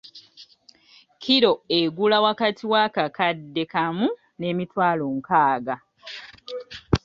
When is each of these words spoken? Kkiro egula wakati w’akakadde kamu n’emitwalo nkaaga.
Kkiro 1.13 1.51
egula 1.79 2.17
wakati 2.25 2.63
w’akakadde 2.71 3.63
kamu 3.73 4.07
n’emitwalo 4.39 5.05
nkaaga. 5.17 5.75